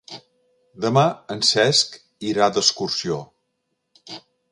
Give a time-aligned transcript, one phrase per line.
[0.85, 1.03] Demà
[1.35, 1.99] en Cesc
[2.31, 3.19] irà d'excursió.